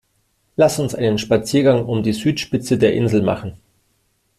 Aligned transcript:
Lass 0.55 0.79
uns 0.79 0.95
einen 0.95 1.19
Spaziergang 1.19 1.85
um 1.85 2.01
die 2.01 2.13
Südspitze 2.13 2.79
der 2.79 2.95
Insel 2.95 3.21
machen! 3.21 3.57